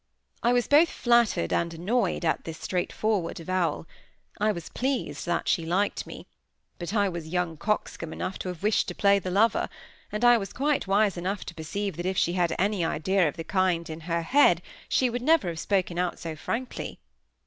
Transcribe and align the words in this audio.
I 0.41 0.51
was 0.51 0.67
both 0.67 0.89
flattered 0.89 1.53
and 1.53 1.71
annoyed 1.75 2.25
at 2.25 2.43
this 2.43 2.57
straightforward 2.57 3.39
avowal. 3.39 3.85
I 4.39 4.51
was 4.51 4.69
pleased 4.69 5.27
that 5.27 5.47
she 5.47 5.63
liked 5.63 6.07
me; 6.07 6.25
but 6.79 6.91
I 6.91 7.07
was 7.07 7.27
young 7.27 7.55
coxcomb 7.55 8.11
enough 8.11 8.39
to 8.39 8.47
have 8.47 8.63
wished 8.63 8.87
to 8.87 8.95
play 8.95 9.19
the 9.19 9.29
lover, 9.29 9.69
and 10.11 10.25
I 10.25 10.39
was 10.39 10.53
quite 10.53 10.87
wise 10.87 11.17
enough 11.17 11.45
to 11.45 11.53
perceive 11.53 11.97
that 11.97 12.07
if 12.07 12.17
she 12.17 12.33
had 12.33 12.55
any 12.57 12.83
idea 12.83 13.27
of 13.29 13.37
the 13.37 13.43
kind 13.43 13.87
in 13.91 13.99
her 14.09 14.23
head 14.23 14.63
she 14.89 15.07
would 15.07 15.21
never 15.21 15.49
have 15.49 15.59
spoken 15.59 15.99
out 15.99 16.17
so 16.17 16.35
frankly. 16.35 16.97